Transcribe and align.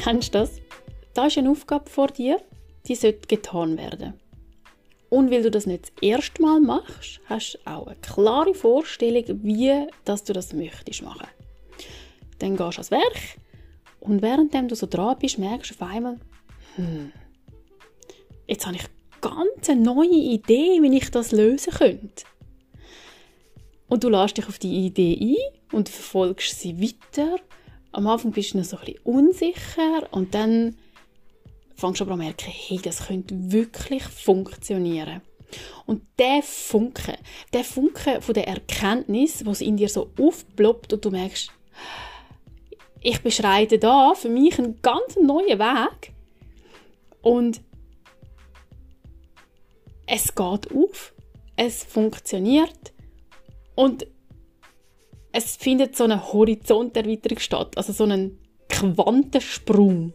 Kennst 0.00 0.34
du 0.34 0.38
das? 0.38 0.62
Da 1.12 1.26
ist 1.26 1.36
eine 1.36 1.50
Aufgabe 1.50 1.90
vor 1.90 2.06
dir, 2.06 2.40
die 2.86 2.94
sollte 2.94 3.28
getan 3.28 3.76
werden. 3.76 4.14
Und 5.10 5.30
weil 5.30 5.42
du 5.42 5.50
das 5.50 5.66
nicht 5.66 5.90
das 5.90 5.92
erste 6.00 6.40
Mal 6.40 6.58
machst, 6.58 7.20
hast 7.26 7.54
du 7.54 7.70
auch 7.70 7.86
eine 7.86 7.96
klare 7.96 8.54
Vorstellung, 8.54 9.24
wie 9.42 9.86
dass 10.06 10.24
du 10.24 10.32
das 10.32 10.54
möchtest 10.54 11.02
machen. 11.02 11.26
Dann 12.38 12.56
gehst 12.56 12.78
du 12.78 12.80
ans 12.80 12.90
Werk 12.90 13.38
und 13.98 14.22
während 14.22 14.54
du 14.54 14.74
so 14.74 14.86
dran 14.86 15.18
bist, 15.20 15.38
merkst 15.38 15.72
du 15.72 15.74
auf 15.74 15.90
einmal, 15.90 16.18
hm, 16.76 17.12
jetzt 18.46 18.66
habe 18.66 18.76
ich 18.76 18.84
ganz 19.20 19.68
eine 19.68 19.82
neue 19.82 20.08
Idee, 20.08 20.80
wie 20.80 20.96
ich 20.96 21.10
das 21.10 21.30
lösen 21.30 21.74
könnte. 21.74 22.24
Und 23.88 24.02
du 24.02 24.08
lässt 24.08 24.38
dich 24.38 24.48
auf 24.48 24.58
die 24.58 24.86
Idee 24.86 25.18
ein 25.20 25.76
und 25.76 25.90
verfolgst 25.90 26.58
sie 26.58 26.80
weiter. 26.80 27.36
Am 27.92 28.06
Anfang 28.06 28.30
bist 28.30 28.54
du 28.54 28.58
noch 28.58 28.64
so 28.64 28.76
ein 28.76 28.84
bisschen 28.84 29.02
unsicher 29.04 30.08
und 30.12 30.34
dann 30.34 30.76
fängst 31.74 32.00
du 32.00 32.04
aber 32.04 32.12
an 32.12 32.18
merken, 32.20 32.50
hey, 32.50 32.78
das 32.82 33.06
könnte 33.06 33.34
wirklich 33.50 34.02
funktionieren. 34.04 35.22
Und 35.86 36.02
der 36.18 36.42
Funke, 36.42 37.18
der 37.52 37.64
Funke 37.64 38.20
von 38.20 38.34
der 38.34 38.46
Erkenntnis, 38.46 39.44
was 39.44 39.60
in 39.60 39.76
dir 39.76 39.88
so 39.88 40.10
aufploppt 40.18 40.92
und 40.92 41.04
du 41.04 41.10
merkst, 41.10 41.50
ich 43.00 43.20
beschreite 43.22 43.78
da 43.78 44.14
für 44.14 44.28
mich 44.28 44.58
einen 44.58 44.80
ganz 44.82 45.16
neuen 45.16 45.58
Weg 45.58 46.12
und 47.22 47.60
es 50.06 50.34
geht 50.34 50.72
auf, 50.72 51.14
es 51.56 51.82
funktioniert 51.82 52.92
und 53.74 54.06
es 55.32 55.56
findet 55.56 55.96
so 55.96 56.04
eine 56.04 56.32
Horizonterweiterung 56.32 57.38
statt, 57.38 57.76
also 57.76 57.92
so 57.92 58.04
einen 58.04 58.38
Quantensprung. 58.68 60.12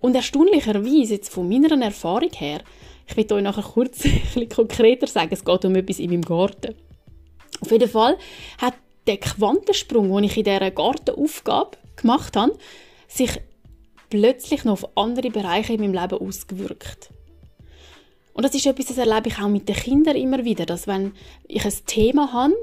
Und 0.00 0.16
erstaunlicherweise, 0.16 1.14
jetzt 1.14 1.32
von 1.32 1.48
meiner 1.48 1.80
Erfahrung 1.80 2.30
her, 2.32 2.62
ich 3.06 3.16
will 3.16 3.32
euch 3.32 3.42
nachher 3.42 3.62
kurz 3.62 4.04
ein 4.36 4.48
konkreter 4.48 5.06
sagen, 5.06 5.32
es 5.32 5.44
geht 5.44 5.64
um 5.64 5.76
etwas 5.76 5.98
in 5.98 6.10
meinem 6.10 6.22
Garten. 6.22 6.74
Auf 7.60 7.70
jeden 7.70 7.88
Fall 7.88 8.18
hat 8.58 8.74
der 9.06 9.18
Quantensprung, 9.18 10.12
den 10.14 10.24
ich 10.24 10.36
in 10.36 10.44
dieser 10.44 10.70
Gartenaufgabe 10.70 11.76
gemacht 11.96 12.36
habe, 12.36 12.58
sich 13.06 13.40
plötzlich 14.10 14.64
noch 14.64 14.72
auf 14.72 14.96
andere 14.96 15.30
Bereiche 15.30 15.74
in 15.74 15.80
meinem 15.80 15.94
Leben 15.94 16.26
ausgewirkt. 16.26 17.10
Und 18.34 18.44
das 18.44 18.54
ist 18.54 18.66
etwas, 18.66 18.86
das 18.86 18.98
erlebe 18.98 19.28
ich 19.28 19.38
auch 19.38 19.48
mit 19.48 19.68
den 19.68 19.76
Kindern 19.76 20.16
immer 20.16 20.44
wieder, 20.44 20.66
dass 20.66 20.86
wenn 20.86 21.12
ich 21.46 21.64
ein 21.64 21.72
Thema 21.86 22.32
habe 22.32 22.54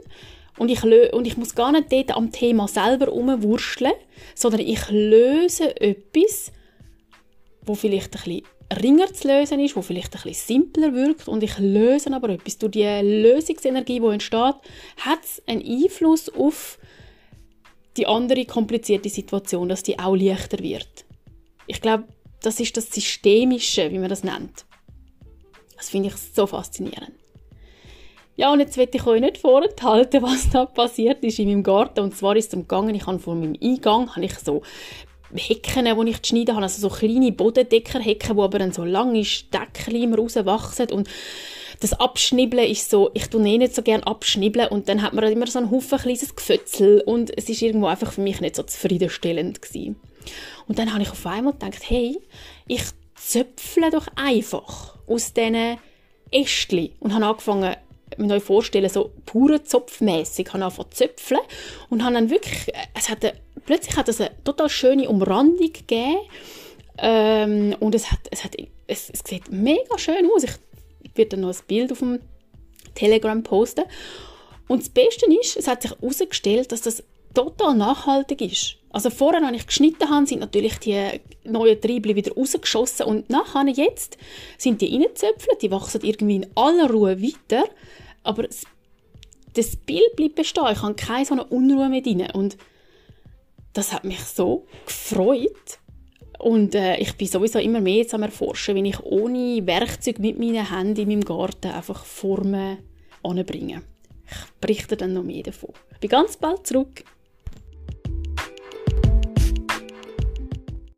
und 0.59 0.69
ich, 0.69 0.83
und 0.83 1.25
ich 1.25 1.37
muss 1.37 1.55
gar 1.55 1.71
nicht 1.71 1.91
dort 1.91 2.11
am 2.11 2.31
Thema 2.31 2.67
selber 2.67 3.05
herumwurschteln, 3.05 3.93
sondern 4.35 4.61
ich 4.61 4.89
löse 4.89 5.79
etwas, 5.79 6.51
wo 7.61 7.75
vielleicht 7.75 8.15
ein 8.15 8.23
bisschen 8.23 8.43
ringer 8.81 9.11
zu 9.13 9.27
lösen 9.27 9.59
ist, 9.59 9.75
wo 9.75 9.81
vielleicht 9.81 10.15
ein 10.15 10.21
bisschen 10.21 10.57
simpler 10.57 10.93
wirkt 10.93 11.27
und 11.27 11.41
ich 11.43 11.57
löse 11.57 12.13
aber 12.13 12.29
etwas. 12.29 12.57
Durch 12.57 12.73
die 12.73 12.83
Lösungsenergie, 12.83 13.99
die 13.99 14.05
entsteht, 14.05 14.55
hat 14.97 15.23
es 15.23 15.41
einen 15.47 15.65
Einfluss 15.65 16.29
auf 16.29 16.77
die 17.97 18.05
andere 18.05 18.45
komplizierte 18.45 19.09
Situation, 19.09 19.69
dass 19.69 19.83
die 19.83 19.97
auch 19.97 20.15
leichter 20.15 20.59
wird. 20.59 21.05
Ich 21.67 21.81
glaube, 21.81 22.05
das 22.41 22.59
ist 22.59 22.77
das 22.77 22.91
Systemische, 22.91 23.91
wie 23.91 23.99
man 23.99 24.09
das 24.09 24.23
nennt. 24.23 24.65
Das 25.77 25.89
finde 25.89 26.09
ich 26.09 26.15
so 26.15 26.45
faszinierend. 26.45 27.13
Ja, 28.39 28.53
und 28.53 28.61
jetzt 28.61 28.77
will 28.77 28.87
ich 28.89 29.05
euch 29.05 29.19
nicht 29.19 29.37
vorenthalten, 29.37 30.21
was 30.21 30.49
da 30.49 30.65
passiert 30.65 31.21
ist 31.25 31.39
in 31.39 31.49
meinem 31.49 31.61
Garten. 31.61 31.99
Und 31.99 32.15
zwar 32.15 32.37
ist 32.37 32.47
es 32.47 32.53
umgegangen, 32.53 32.95
ich 32.95 33.05
habe 33.05 33.19
vor 33.19 33.35
meinem 33.35 33.57
Eingang 33.61 34.15
habe 34.15 34.23
ich 34.23 34.35
so 34.35 34.61
Hecken, 35.35 35.83
die 35.83 36.09
ich 36.09 36.25
schneiden 36.25 36.55
habe, 36.55 36.63
also 36.63 36.87
so 36.87 36.95
kleine 36.95 37.33
Bodendeckerhecken, 37.33 38.37
die 38.37 38.41
aber 38.41 38.59
dann 38.59 38.71
so 38.71 38.85
lange 38.85 39.25
Steckchen 39.25 40.13
rauswachsen 40.13 40.89
und 40.91 41.09
das 41.81 41.91
Abschnibbeln 41.99 42.71
ist 42.71 42.89
so, 42.89 43.11
ich 43.13 43.27
tue 43.27 43.45
eh 43.45 43.57
nicht 43.57 43.75
so 43.75 43.81
gerne 43.81 44.07
abschnibbeln 44.07 44.69
und 44.69 44.87
dann 44.87 45.01
hat 45.01 45.11
man 45.11 45.29
immer 45.29 45.47
so 45.47 45.59
einen 45.59 45.69
Haufen 45.69 45.99
kleines 45.99 46.33
Gefötzel 46.33 47.01
und 47.05 47.37
es 47.37 47.49
ist 47.49 47.61
irgendwo 47.61 47.87
einfach 47.87 48.13
für 48.13 48.21
mich 48.21 48.39
nicht 48.39 48.55
so 48.55 48.63
zufriedenstellend 48.63 49.61
gewesen. 49.61 49.97
Und 50.65 50.79
dann 50.79 50.93
habe 50.93 51.03
ich 51.03 51.11
auf 51.11 51.25
einmal 51.25 51.53
gedacht, 51.53 51.89
hey, 51.89 52.17
ich 52.67 52.83
zöpfle 53.15 53.91
doch 53.91 54.07
einfach 54.15 54.97
aus 55.07 55.33
diesen 55.33 55.77
Ästchen 56.31 56.91
und 57.01 57.13
habe 57.13 57.25
angefangen, 57.25 57.75
mir 58.17 58.33
euch 58.33 58.43
vorstellen, 58.43 58.89
so 58.89 59.11
pure 59.25 59.63
Zopfmäßig, 59.63 60.47
habe 60.53 60.63
angefangen 60.63 60.91
zu 60.91 61.05
zöpfeln 61.05 61.41
und 61.89 62.03
habe 62.03 62.15
dann 62.15 62.29
wirklich, 62.29 62.73
es 62.97 63.09
hat 63.09 63.23
eine, 63.23 63.33
plötzlich 63.65 63.95
hat 63.97 64.09
es 64.09 64.19
eine 64.19 64.31
total 64.43 64.69
schöne 64.69 65.09
Umrandung 65.09 65.71
gegeben 65.71 66.17
ähm, 66.97 67.75
und 67.79 67.95
es 67.95 68.11
hat, 68.11 68.19
es 68.31 68.43
hat, 68.43 68.55
es, 68.87 69.09
es 69.09 69.21
sieht 69.25 69.51
mega 69.51 69.97
schön 69.97 70.29
aus. 70.35 70.43
Ich 70.43 71.15
werde 71.15 71.31
dann 71.31 71.41
noch 71.41 71.49
ein 71.49 71.65
Bild 71.67 71.91
auf 71.91 71.99
dem 71.99 72.19
Telegram 72.95 73.41
posten. 73.43 73.85
Und 74.67 74.81
das 74.81 74.89
Beste 74.89 75.25
ist, 75.41 75.57
es 75.57 75.67
hat 75.67 75.81
sich 75.81 75.91
herausgestellt, 75.91 76.71
dass 76.71 76.81
das 76.81 77.03
total 77.33 77.75
nachhaltig 77.75 78.41
ist. 78.41 78.78
Also 78.91 79.09
vorher, 79.09 79.43
als 79.45 79.57
ich 79.57 79.67
geschnitten 79.67 80.09
habe, 80.09 80.25
sind 80.25 80.39
natürlich 80.39 80.79
die 80.79 81.21
neuen 81.43 81.79
Triebel 81.79 82.15
wieder 82.15 82.33
rausgeschossen 82.33 83.05
und 83.05 83.29
nachher 83.29 83.67
jetzt 83.67 84.17
sind 84.57 84.81
die 84.81 84.91
reingezöpfelt, 84.91 85.61
die 85.61 85.71
wachsen 85.71 86.01
irgendwie 86.03 86.37
in 86.37 86.47
aller 86.55 86.89
Ruhe 86.89 87.21
weiter, 87.21 87.65
aber 88.23 88.47
das, 89.53 89.75
Bild 89.75 90.15
bleibt 90.15 90.35
bestehen. 90.35 90.71
Ich 90.71 90.81
habe 90.81 90.95
keine 90.95 91.25
so 91.25 91.33
eine 91.33 91.43
Unruhe 91.45 91.89
mehr 91.89 92.01
drin 92.01 92.27
und 92.33 92.57
das 93.73 93.93
hat 93.93 94.05
mich 94.05 94.21
so 94.21 94.65
gefreut 94.85 95.79
und 96.39 96.73
äh, 96.73 96.97
ich 96.97 97.15
bin 97.15 97.27
sowieso 97.27 97.59
immer 97.59 97.81
mehr 97.81 97.97
jetzt 97.97 98.13
am 98.13 98.23
erforschen, 98.23 98.75
wie 98.75 98.89
ich 98.89 98.99
ohne 99.03 99.65
Werkzeug 99.67 100.19
mit 100.19 100.39
meinen 100.39 100.67
Händen 100.67 101.01
in 101.01 101.07
meinem 101.09 101.25
Garten 101.25 101.71
einfach 101.71 102.05
Formen 102.05 102.79
anbringe. 103.21 103.83
Ich 104.25 104.51
berichte 104.61 104.95
dann 104.95 105.13
noch 105.13 105.23
mehr 105.23 105.43
davon. 105.43 105.73
Ich 105.93 105.99
bin 105.99 106.09
ganz 106.09 106.37
bald 106.37 106.65
zurück. 106.65 107.03